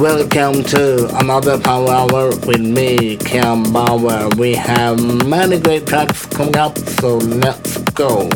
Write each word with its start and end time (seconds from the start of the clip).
Welcome 0.00 0.62
to 0.64 1.14
another 1.18 1.58
Power 1.60 1.90
Hour 1.90 2.30
with 2.46 2.60
me, 2.60 3.18
Ken 3.18 3.70
Bauer. 3.70 4.30
We 4.38 4.54
have 4.54 4.98
many 5.26 5.60
great 5.60 5.86
tracks 5.86 6.24
coming 6.24 6.56
up, 6.56 6.78
so 6.78 7.18
let's 7.18 7.76
go. 7.92 8.30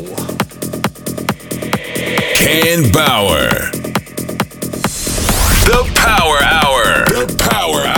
Ken 2.34 2.92
Bauer. 2.92 3.48
The 5.64 5.90
Power 5.94 6.38
Hour. 6.42 7.06
The 7.06 7.34
Power 7.48 7.80
Hour. 7.80 7.93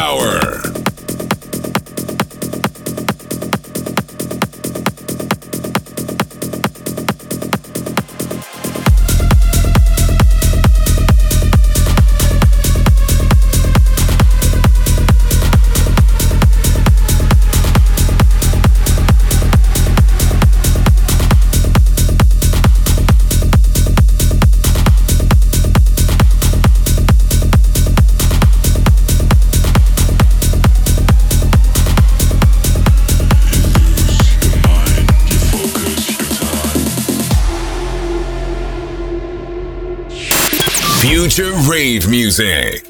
Rave 41.86 42.08
music. 42.08 42.85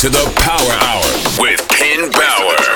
To 0.00 0.08
the 0.08 0.32
Power 0.34 0.72
Hour 0.80 1.42
with 1.42 1.68
Ken 1.68 2.10
Bauer. 2.10 2.69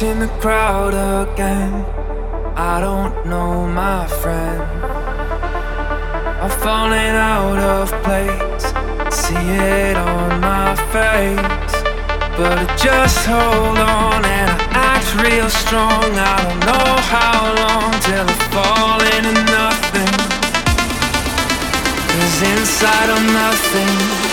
Lost 0.00 0.12
in 0.12 0.20
the 0.20 0.32
crowd 0.40 0.94
again. 0.94 1.84
I 2.56 2.80
don't 2.80 3.26
know 3.26 3.66
my 3.66 4.06
friend. 4.06 4.62
I'm 6.40 6.50
falling 6.50 7.16
out 7.34 7.58
of 7.58 7.90
place. 8.02 8.64
See 9.14 9.34
it 9.34 9.96
on 9.96 10.40
my 10.40 10.74
face. 10.92 11.74
But 12.38 12.56
I 12.64 12.76
just 12.76 13.26
hold 13.26 13.78
on 13.78 14.24
and 14.24 14.50
I 14.50 14.68
act 14.72 15.08
real 15.22 15.50
strong. 15.50 16.10
I 16.16 16.36
don't 16.44 16.60
know 16.68 16.88
how 17.14 17.40
long 17.60 17.92
till 18.00 18.26
I 18.26 18.38
fall 18.54 19.00
into 19.14 19.34
nothing. 19.52 20.14
Cause 22.08 22.42
inside 22.52 23.10
I'm 23.10 23.26
nothing. 23.34 24.29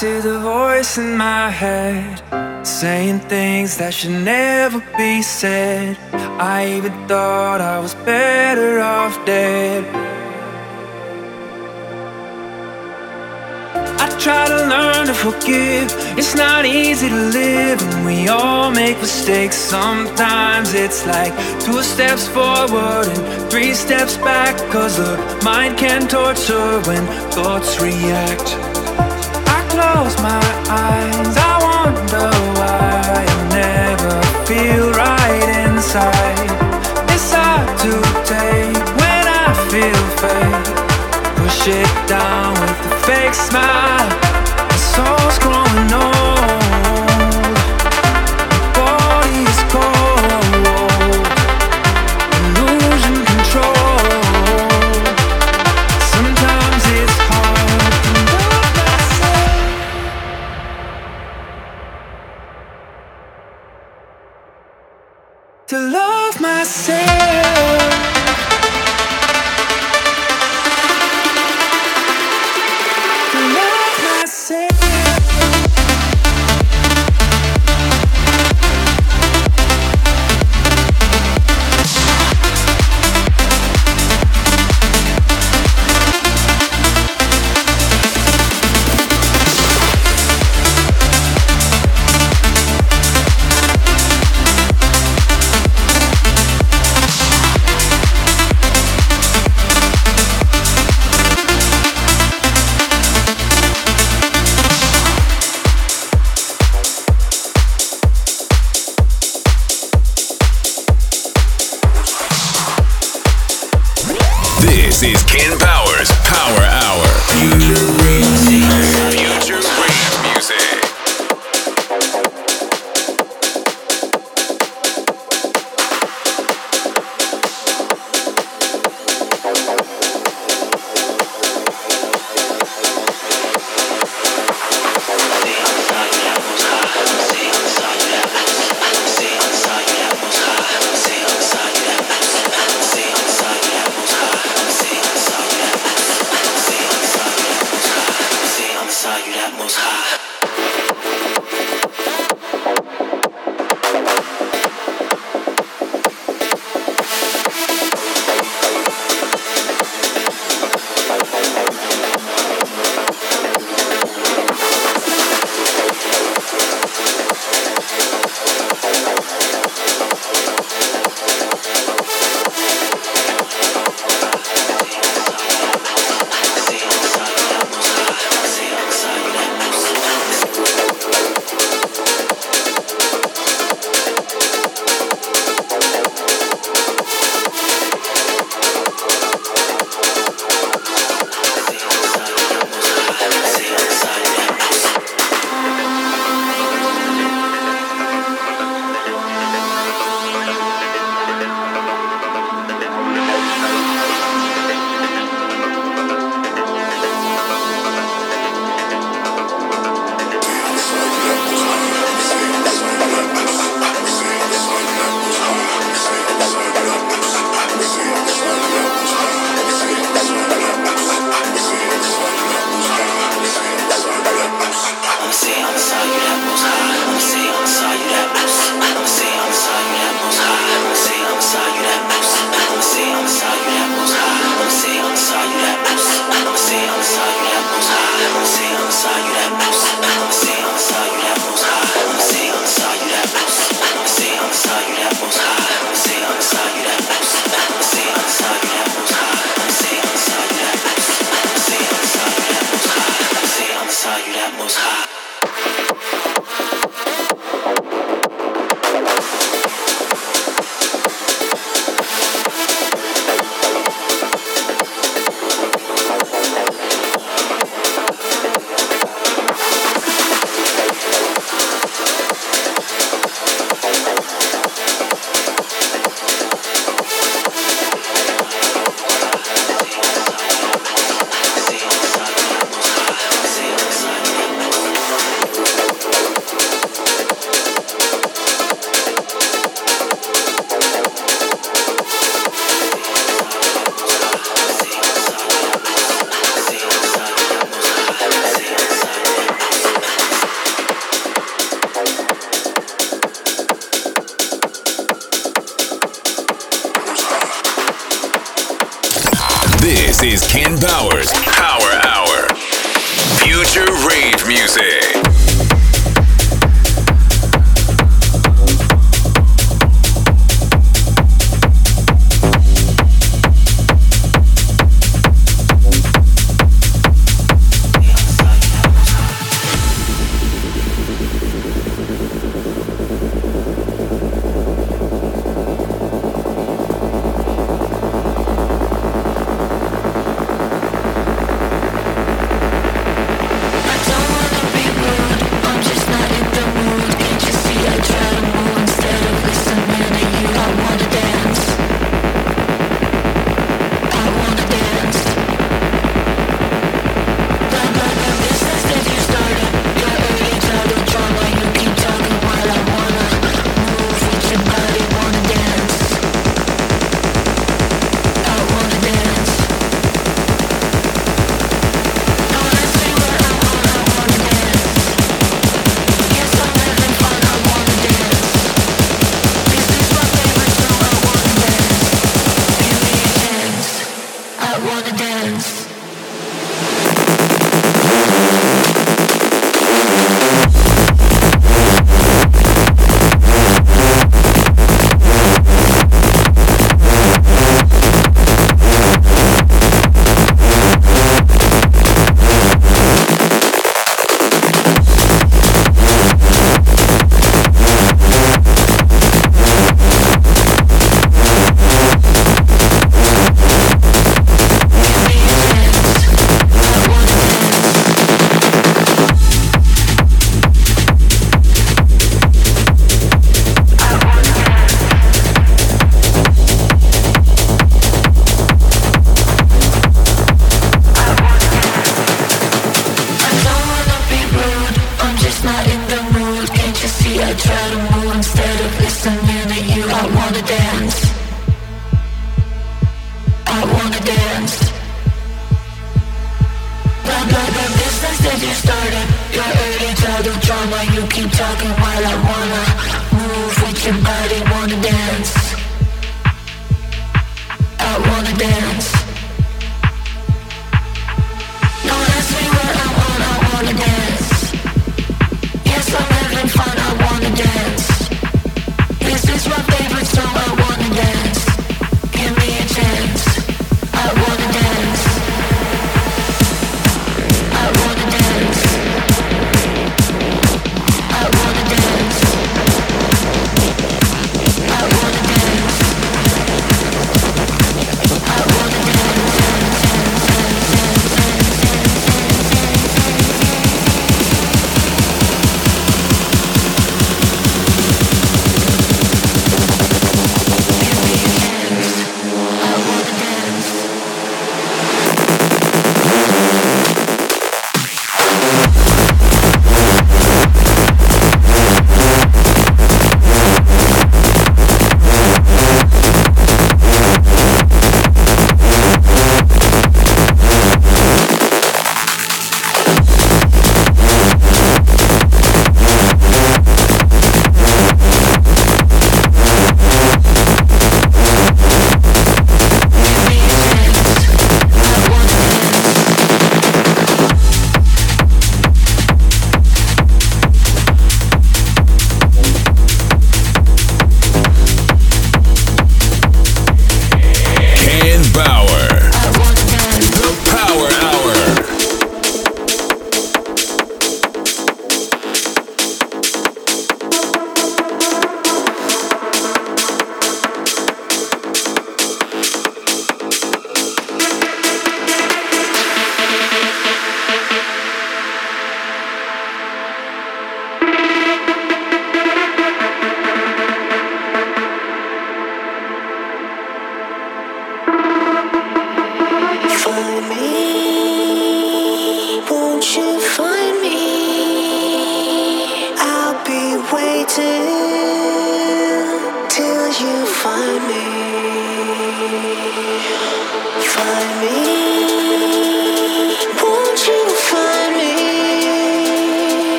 To 0.00 0.20
the 0.20 0.40
voice 0.40 0.98
in 0.98 1.16
my 1.16 1.48
head 1.48 2.20
saying 2.66 3.20
things 3.28 3.76
that 3.76 3.94
should 3.94 4.10
never 4.10 4.80
be 4.96 5.22
said. 5.22 5.96
I 6.40 6.66
even 6.76 6.92
thought 7.06 7.60
I 7.60 7.78
was 7.78 7.94
better 7.94 8.80
off 8.80 9.14
dead. 9.24 9.84
I 14.00 14.08
try 14.18 14.48
to 14.48 14.60
learn 14.74 15.06
to 15.06 15.14
forgive. 15.14 15.86
It's 16.18 16.34
not 16.34 16.66
easy 16.66 17.08
to 17.08 17.20
live, 17.30 17.80
and 17.80 18.04
we 18.04 18.26
all 18.26 18.72
make 18.72 18.98
mistakes. 18.98 19.56
Sometimes 19.56 20.74
it's 20.74 21.06
like 21.06 21.32
two 21.60 21.82
steps 21.84 22.26
forward 22.26 23.06
and 23.06 23.50
three 23.50 23.74
steps 23.74 24.16
back. 24.16 24.56
Cause 24.72 24.96
the 24.96 25.40
mind 25.44 25.78
can 25.78 26.08
torture 26.08 26.80
when 26.88 27.06
thoughts 27.30 27.80
react 27.80 28.63
Push 41.64 41.68
it 41.68 42.08
down 42.08 42.52
with 42.52 42.92
a 42.92 42.96
fake 43.06 43.34
smile. 43.34 44.08
My 44.68 44.76
soul's 44.76 45.38
growing 45.38 45.63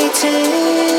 you 0.00 0.97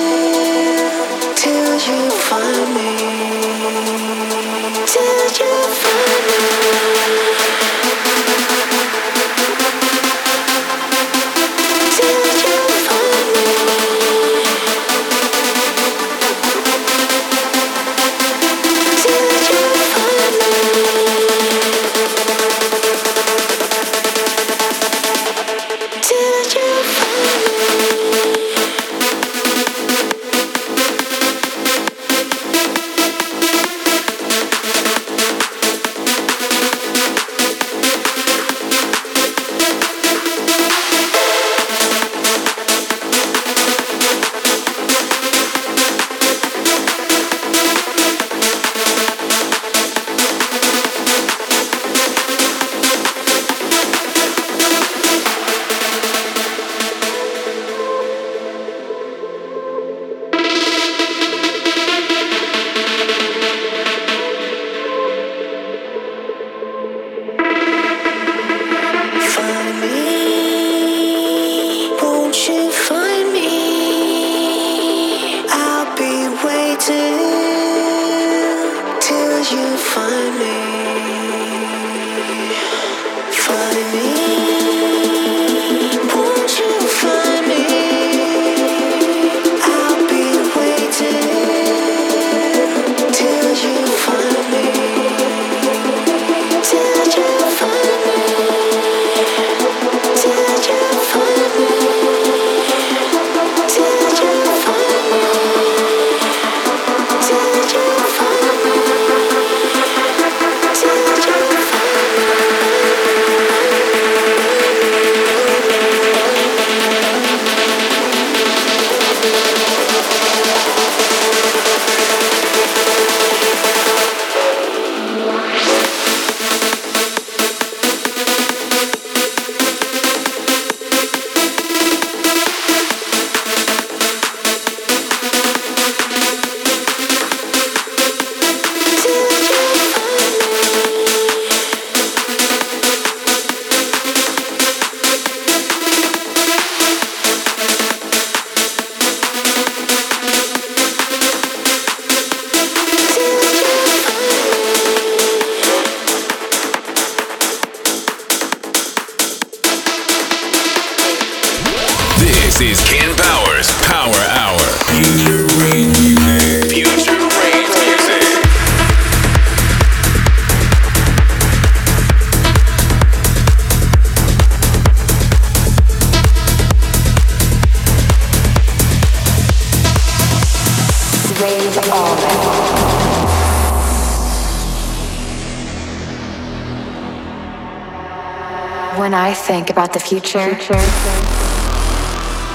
think 189.50 189.72
about 189.72 189.92
the 189.94 190.00
future. 190.00 190.56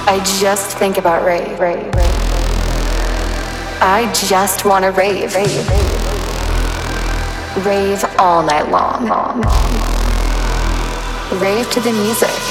I 0.07 0.23
just 0.39 0.79
think 0.79 0.97
about 0.97 1.25
rave. 1.25 1.59
I 3.81 4.09
just 4.15 4.65
want 4.65 4.85
to 4.85 4.93
rave. 4.93 5.35
Rave 7.67 8.05
all 8.17 8.45
night 8.45 8.71
long. 8.71 9.09
Rave 11.41 11.69
to 11.73 11.81
the 11.81 11.91
music. 11.91 12.44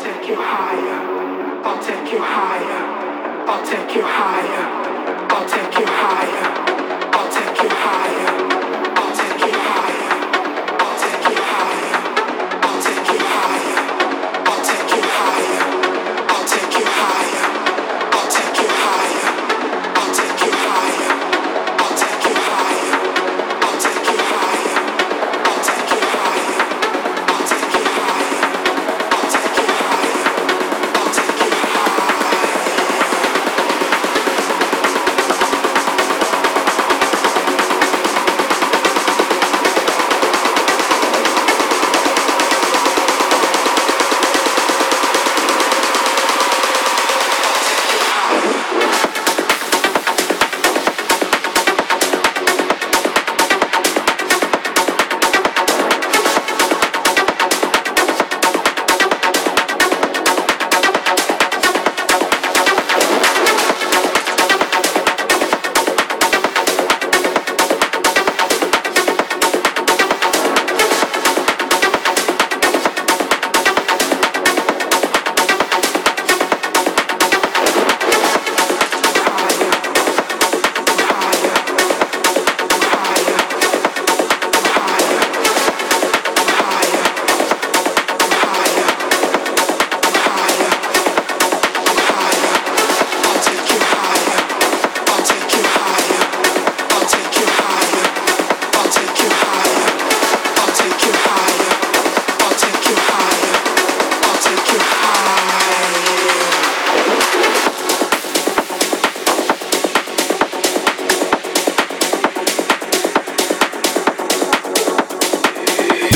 I'll 0.00 0.06
take 0.06 0.30
you 0.30 0.34
higher. 0.34 1.62
I'll 1.62 1.84
take 5.46 5.74
you 5.78 5.84
higher. 5.84 6.46
I'll 7.12 7.30
take 7.30 7.62
you 7.62 7.68
higher. 7.68 8.49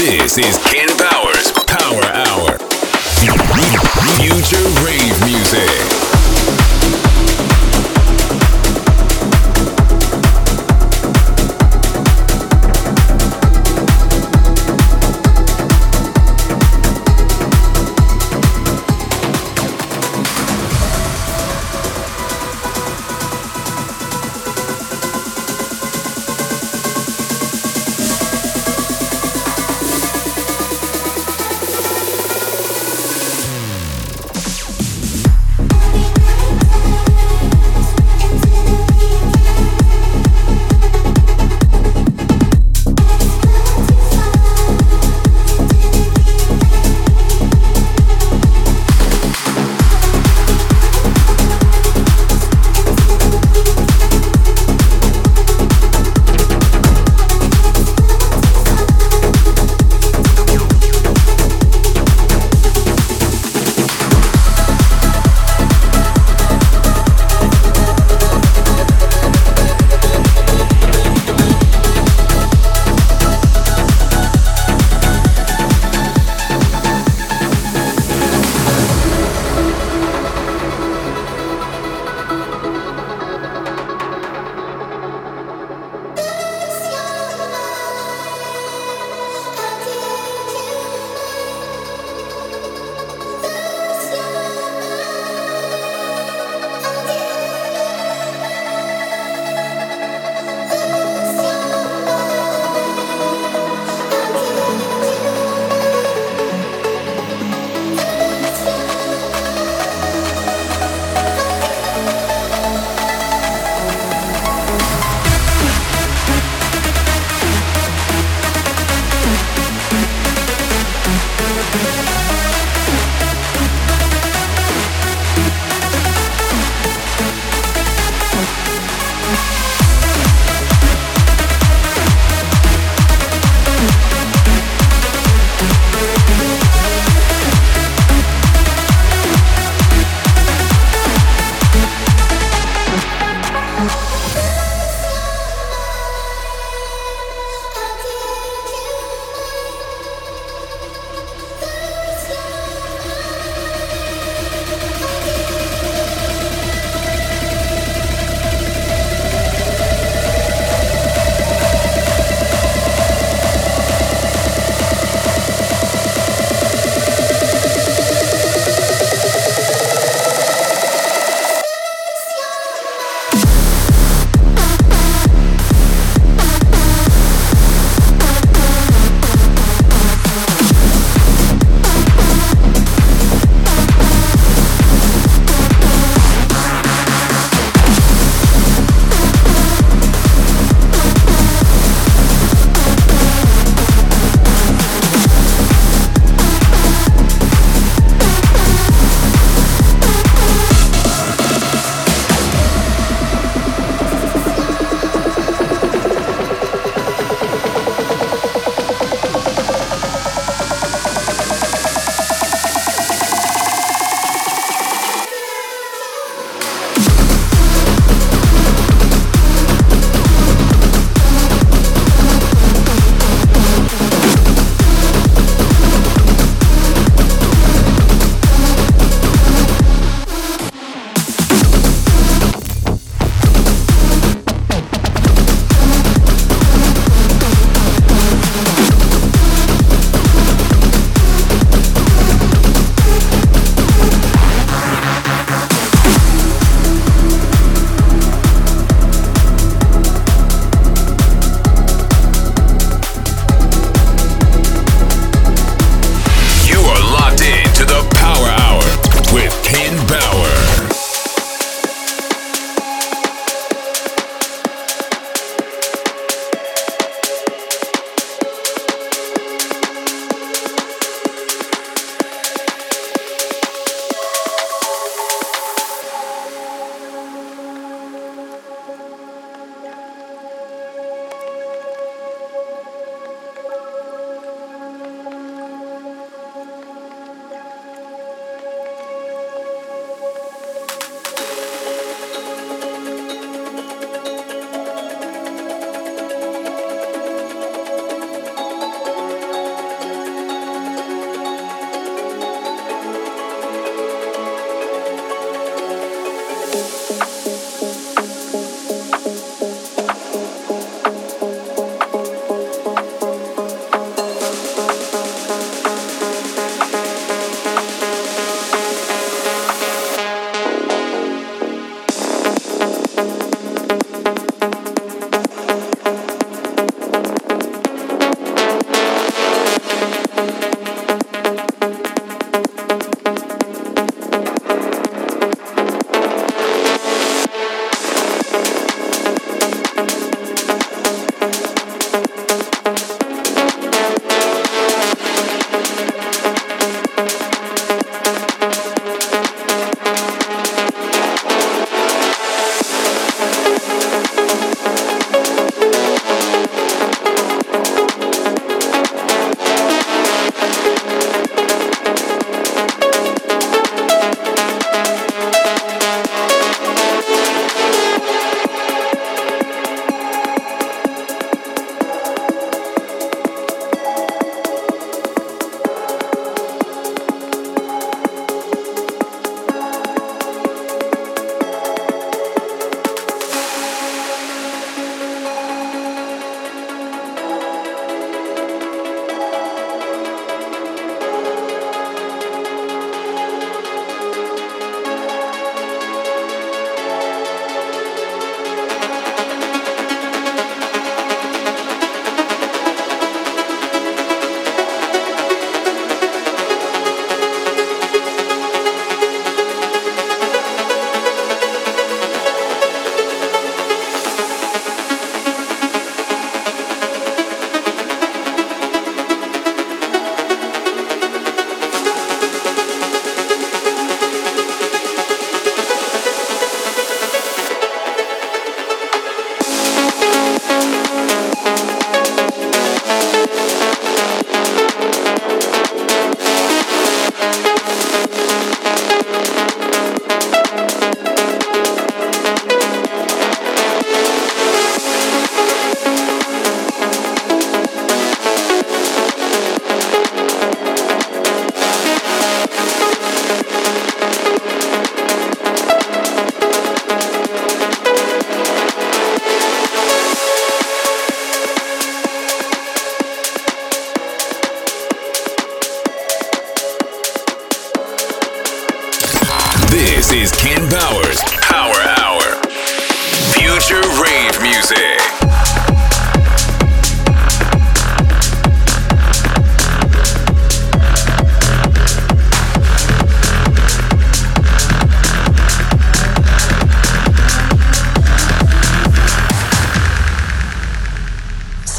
This 0.05 0.36
is 0.36 0.59
Ken 0.59 0.86
Bauer's 0.98 1.50
Power 1.66 2.05
Hour. 2.05 2.59
Future 4.18 4.68
rave 4.84 5.24
music. 5.24 6.03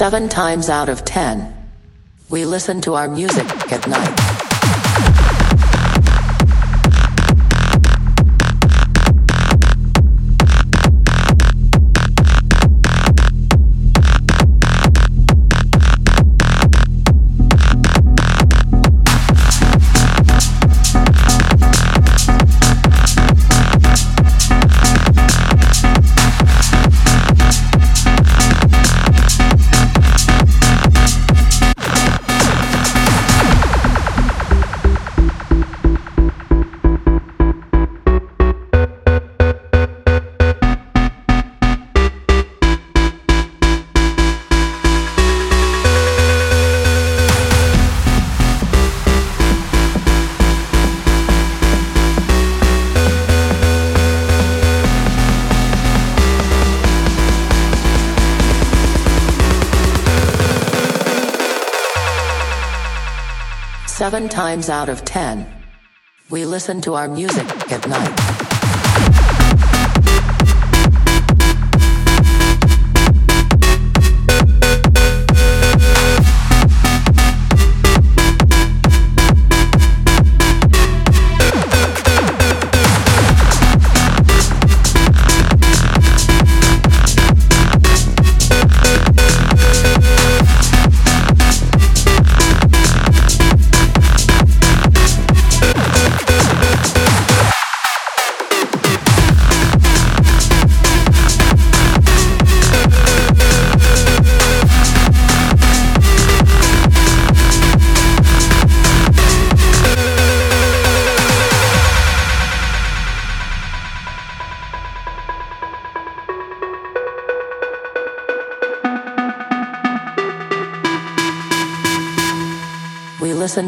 Seven 0.06 0.30
times 0.30 0.70
out 0.70 0.88
of 0.88 1.04
ten, 1.04 1.52
we 2.30 2.46
listen 2.46 2.80
to 2.82 2.94
our 2.94 3.08
music 3.08 3.48
at 3.72 3.88
night. 3.88 4.35
Seven 64.06 64.30
times 64.30 64.70
out 64.70 64.88
of 64.88 65.04
ten, 65.04 65.48
we 66.30 66.46
listen 66.46 66.80
to 66.82 66.94
our 66.94 67.08
music 67.08 67.48
at 67.72 67.88
night. 67.88 68.45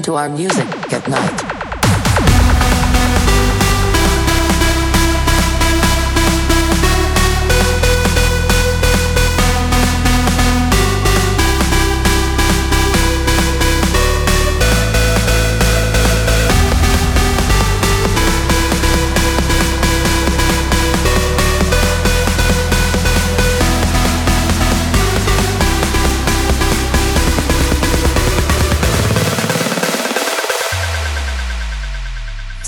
To 0.08 0.16
our 0.16 0.30
music 0.30 0.94
at 0.94 1.06
night. 1.10 1.47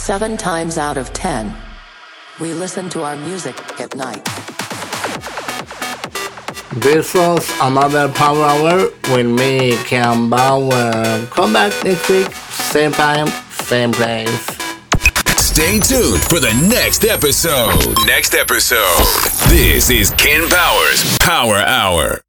Seven 0.10 0.38
times 0.38 0.80
out 0.80 0.98
of 0.98 1.14
ten, 1.14 1.56
we 2.40 2.52
listen 2.56 2.90
to 2.90 3.04
our 3.04 3.16
music 3.16 3.56
at 3.80 3.96
night. 3.96 4.26
This 6.78 7.14
was 7.14 7.48
another 7.62 8.10
Power 8.14 8.44
Hour 8.44 8.90
with 9.14 9.28
me, 9.28 9.78
Ken 9.84 10.28
Bauer. 10.28 11.28
Come 11.28 11.54
back 11.54 11.72
next 11.84 12.10
week, 12.10 12.32
same 12.32 12.92
time, 12.92 13.28
same 13.52 13.92
place. 13.92 14.48
Stay 15.38 15.80
tuned 15.80 16.24
for 16.24 16.40
the 16.40 16.58
next 16.68 17.06
episode. 17.06 17.96
Next 18.08 18.34
episode. 18.34 19.06
This 19.48 19.92
is 19.92 20.10
Ken 20.10 20.50
Bauer's 20.50 21.20
Power 21.20 21.58
Hour. 21.58 22.20